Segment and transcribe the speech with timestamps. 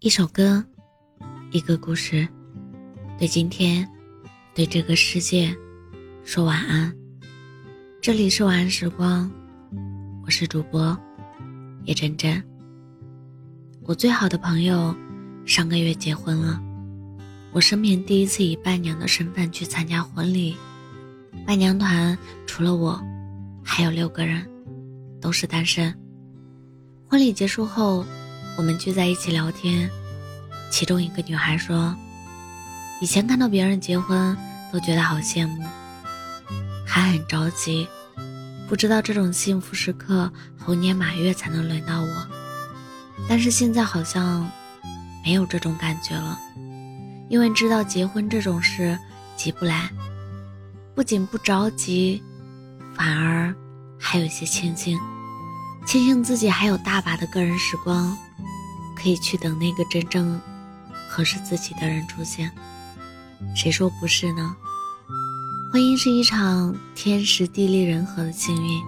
[0.00, 0.62] 一首歌，
[1.52, 2.28] 一个故事，
[3.18, 3.88] 对今天，
[4.54, 5.56] 对这个世界，
[6.22, 6.94] 说晚安。
[8.02, 9.30] 这里是晚安时光，
[10.22, 10.94] 我是主播
[11.84, 12.44] 叶真真。
[13.84, 14.94] 我最好的朋友
[15.46, 16.60] 上个月结婚了，
[17.50, 20.54] 我生平第一次以伴娘的身份去参加婚礼。
[21.46, 22.16] 伴娘团
[22.46, 23.02] 除了我，
[23.64, 24.46] 还有六个人，
[25.22, 25.90] 都是单身。
[27.08, 28.04] 婚礼结束后。
[28.56, 29.90] 我们聚在一起聊天，
[30.70, 31.94] 其中一个女孩说
[33.02, 34.34] ：“以前看到别人结婚
[34.72, 35.62] 都觉得好羡慕，
[36.86, 37.86] 还很着急，
[38.66, 42.26] 不知道这种幸福时刻猴年马月才能轮到我。
[43.28, 44.50] 但是现在好像
[45.22, 46.38] 没有这种感觉了，
[47.28, 48.98] 因为知道结婚这种事
[49.36, 49.90] 急不来，
[50.94, 52.22] 不仅不着急，
[52.94, 53.54] 反而
[54.00, 54.98] 还有些庆幸，
[55.86, 58.16] 庆幸自己还有大把的个人时光。”
[59.06, 60.40] 可以去等那个真正
[61.08, 62.50] 合适自己的人出现，
[63.54, 64.56] 谁说不是呢？
[65.72, 68.82] 婚姻是一场天时地利人和的幸运，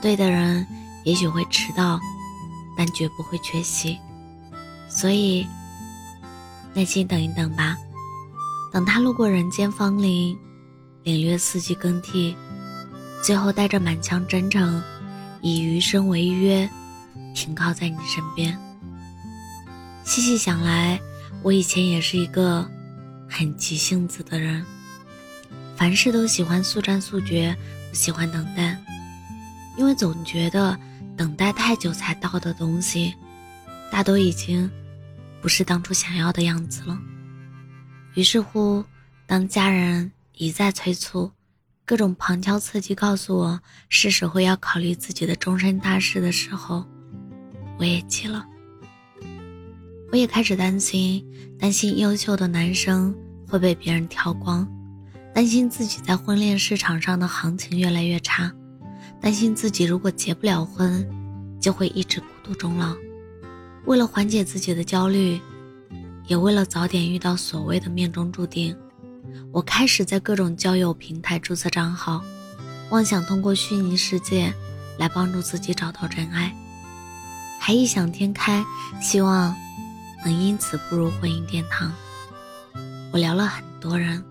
[0.00, 0.66] 对的人
[1.04, 2.00] 也许会迟到，
[2.76, 3.96] 但绝不会缺席。
[4.88, 5.46] 所以，
[6.74, 7.76] 耐心等一等吧，
[8.72, 10.36] 等他路过人间芳龄，
[11.04, 12.36] 领略四季更替，
[13.22, 14.82] 最后带着满腔真诚，
[15.42, 16.68] 以余生为约，
[17.36, 18.58] 停靠在你身边。
[20.04, 21.00] 细细想来，
[21.42, 22.68] 我以前也是一个
[23.28, 24.64] 很急性子的人，
[25.76, 27.56] 凡事都喜欢速战速决，
[27.88, 28.76] 不喜欢等待，
[29.78, 30.78] 因为总觉得
[31.16, 33.14] 等待太久才到的东西，
[33.90, 34.70] 大都已经
[35.40, 36.98] 不是当初想要的样子了。
[38.14, 38.84] 于是乎，
[39.26, 41.30] 当家人一再催促，
[41.86, 46.84] 各种旁敲侧击告诉我是时候要考虑自己的终身大事的时候，
[47.78, 48.44] 我也急了。
[50.12, 51.26] 我也开始担心，
[51.58, 53.14] 担心优秀的男生
[53.48, 54.68] 会被别人挑光，
[55.34, 58.52] 担心自己在婚恋市场上的行情越来越差，
[59.22, 61.08] 担心自己如果结不了婚，
[61.58, 62.94] 就会一直孤独终老。
[63.86, 65.40] 为了缓解自己的焦虑，
[66.26, 68.76] 也为了早点遇到所谓的命中注定，
[69.50, 72.22] 我开始在各种交友平台注册账号，
[72.90, 74.52] 妄想通过虚拟世界
[74.98, 76.54] 来帮助自己找到真爱，
[77.58, 78.62] 还异想天开，
[79.00, 79.56] 希望。
[80.24, 81.92] 能因此步入婚姻殿堂。
[83.12, 84.24] 我聊了很多人，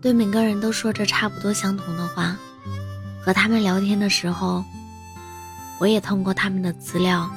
[0.00, 2.36] 对每个人都说着差不多相同的话。
[3.24, 4.64] 和他们聊天的时候，
[5.78, 7.30] 我也通过他们的资料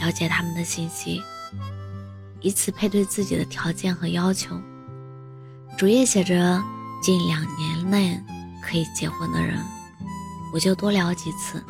[0.00, 1.22] 了解他们的信息，
[2.40, 4.58] 以此配对自己的条件和要求。
[5.76, 6.62] 主页写着
[7.02, 8.18] 近两年内
[8.62, 9.62] 可以结婚的人，
[10.54, 11.60] 我就多聊几次；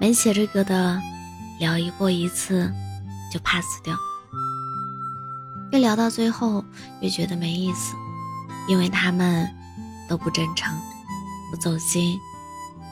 [0.00, 1.00] 没写这个的，
[1.60, 2.68] 聊一过一次
[3.32, 3.96] 就 pass 掉。
[5.72, 6.64] 越聊到最后，
[7.00, 7.94] 越觉得没意思，
[8.68, 9.48] 因为他们
[10.08, 10.74] 都不真诚，
[11.50, 12.18] 不走心，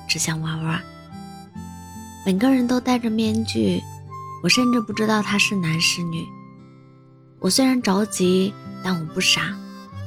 [0.07, 0.81] 只想玩玩。
[2.25, 3.83] 每个人都戴着面具，
[4.43, 6.27] 我甚至不知道他是男是女。
[7.39, 9.57] 我虽然着急，但我不傻，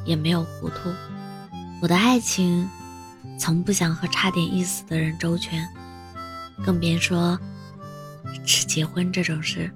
[0.06, 0.92] 也没有糊涂。
[1.82, 2.70] 我的爱情，
[3.40, 5.66] 从不想和差点意思的人周旋，
[6.66, 7.40] 更别说
[8.46, 9.74] 是结婚这种事。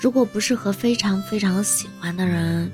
[0.00, 2.70] 如果不是和非常非常喜欢的人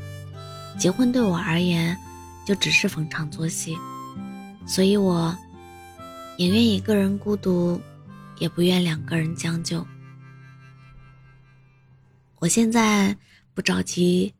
[0.78, 1.96] 结婚，对我而言
[2.44, 3.76] 就只是逢场作戏，
[4.66, 5.34] 所以我
[6.36, 7.80] 宁愿一个人孤独，
[8.38, 9.86] 也不愿两个人将就。
[12.40, 13.16] 我现在
[13.54, 14.34] 不着急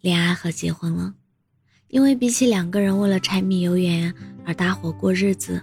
[0.00, 1.12] 恋爱和结婚了，
[1.88, 4.12] 因为比起两个人为了柴米油盐
[4.46, 5.62] 而搭伙过日子，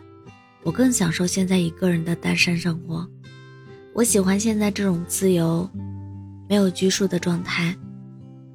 [0.61, 3.09] 我更享受现在一个人的单身生活。
[3.93, 5.67] 我喜欢现在这种自由。
[6.51, 7.73] 没有拘束的状态，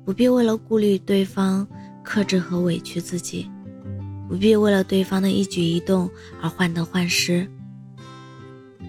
[0.04, 1.66] 不必为了顾虑对方
[2.04, 3.50] 克制和委屈自己，
[4.28, 6.10] 不必为了对方的一举一动
[6.42, 7.50] 而患得患失，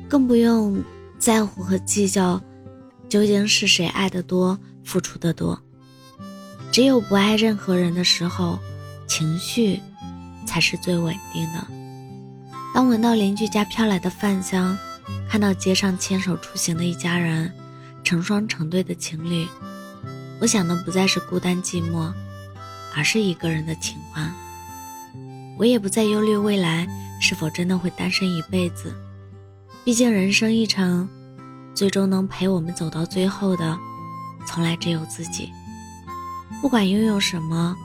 [0.10, 0.84] 更不用
[1.18, 2.44] 在乎和计较
[3.08, 5.58] 究竟是谁爱的多、付出的多。
[6.70, 8.60] 只有不爱任何人的时候，
[9.08, 9.80] 情绪
[10.46, 11.66] 才是最稳定的。
[12.76, 14.78] 当闻到邻居家飘来的饭香，
[15.30, 17.50] 看到街上牵手出行的一家人。
[18.04, 19.48] 成双成对的情侣，
[20.40, 22.14] 我想的不再是孤单寂寞，
[22.96, 24.32] 而是一个人的情话。
[25.58, 26.88] 我也不再忧虑未来
[27.20, 28.94] 是否真的会单身一辈子，
[29.84, 31.10] 毕竟人生一程，
[31.74, 33.78] 最终能陪我们走到最后的，
[34.46, 35.52] 从来只有自己。
[36.62, 37.76] 不管拥有什么，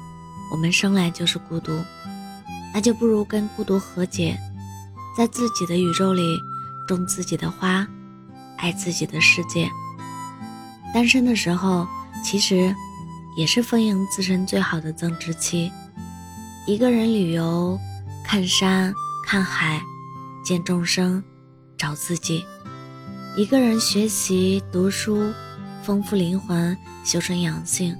[0.53, 1.73] 我们生来就是孤独，
[2.75, 4.39] 那就不如跟孤独和解，
[5.17, 6.39] 在自己的宇宙里
[6.87, 7.87] 种自己的花，
[8.59, 9.69] 爱自己的世界。
[10.93, 11.87] 单身的时候，
[12.23, 12.75] 其实
[13.37, 15.73] 也是丰盈自身最好的增值期。
[16.67, 17.79] 一个人旅游，
[18.25, 18.95] 看山
[19.27, 19.81] 看海，
[20.45, 21.23] 见众生，
[21.77, 22.45] 找自己；
[23.37, 25.33] 一个人学习读书，
[25.83, 27.97] 丰富灵魂，修身养性。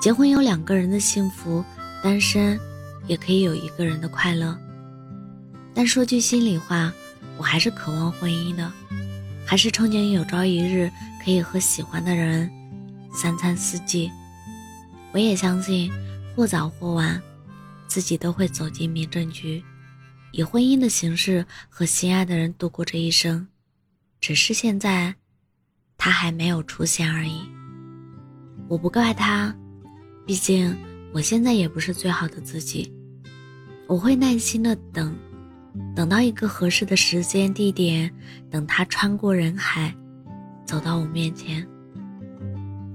[0.00, 1.64] 结婚有两个人的幸福，
[2.02, 2.58] 单身
[3.06, 4.56] 也可以有一个人的快乐。
[5.74, 6.92] 但说句心里话，
[7.36, 8.72] 我还是渴望婚姻的，
[9.46, 10.90] 还是憧憬有朝一日
[11.24, 12.50] 可以和喜欢的人
[13.12, 14.10] 三餐四季。
[15.12, 15.90] 我也相信，
[16.34, 17.22] 或早或晚，
[17.86, 19.62] 自己都会走进民政局，
[20.32, 23.46] 以婚姻的形式和心爱的人度过这一生。
[24.20, 25.14] 只是现在，
[25.96, 27.40] 他还没有出现而已。
[28.68, 29.54] 我不怪他。
[30.26, 30.76] 毕竟，
[31.14, 32.92] 我现在也不是最好的自己。
[33.86, 35.16] 我会耐心的等，
[35.94, 38.12] 等到一个合适的时间地点，
[38.50, 39.94] 等他穿过人海，
[40.64, 41.66] 走到我面前。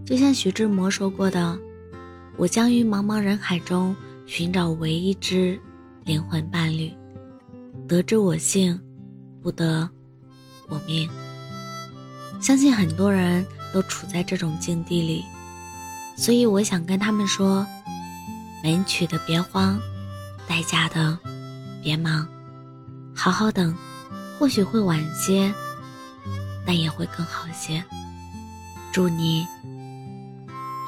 [0.06, 1.58] 就像徐志摩说过的
[2.38, 3.96] ：“我将于茫茫人海中
[4.26, 5.60] 寻找唯一之
[6.04, 6.92] 灵魂伴侣，
[7.88, 8.80] 得之我幸，
[9.42, 9.90] 不得
[10.68, 11.10] 我命。”
[12.42, 15.24] 相信很多人都处在这种境地里。
[16.18, 17.66] 所以我想跟他们说：
[18.62, 19.80] 没娶的别慌，
[20.48, 21.18] 待嫁的
[21.82, 22.28] 别忙，
[23.16, 23.76] 好好等，
[24.40, 25.54] 或许会晚些，
[26.66, 27.84] 但也会更好些。
[28.92, 29.46] 祝你，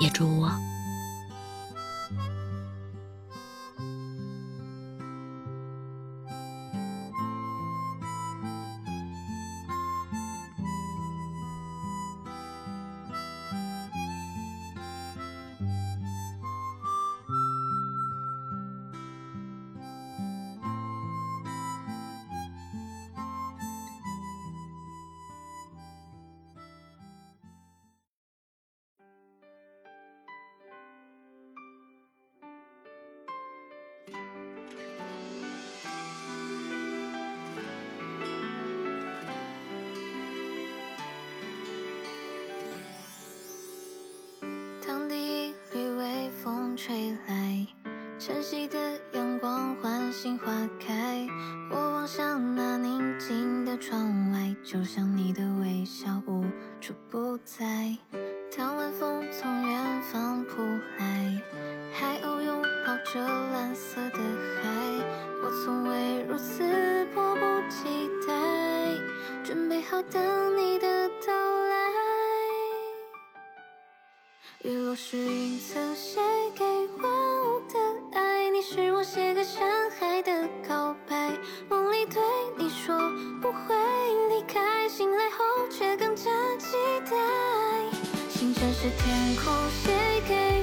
[0.02, 0.52] 也祝我。
[46.86, 47.66] 吹来
[48.20, 48.78] 晨曦的
[49.14, 50.46] 阳光，唤醒花
[50.86, 51.26] 开。
[51.72, 56.44] 我望向那宁静的窗外，就像你的微笑无
[56.82, 57.96] 处不在。
[58.58, 60.62] 当晚风从远方扑
[61.00, 61.42] 来，
[61.94, 64.20] 海鸥拥抱着蓝色的
[64.62, 64.70] 海，
[65.42, 68.34] 我从未如此迫不及待，
[69.42, 71.34] 准备好等你的到
[71.70, 71.83] 来。
[74.66, 76.22] 日落时，云层写
[76.56, 77.12] 给万
[77.44, 81.34] 物的爱，你是我写给山海的告白。
[81.68, 82.24] 梦里对
[82.58, 82.98] 你说
[83.42, 83.76] 不会
[84.30, 86.78] 离开，醒来后却更加期
[87.12, 87.12] 待。
[88.30, 89.92] 星辰是天空写
[90.30, 90.63] 给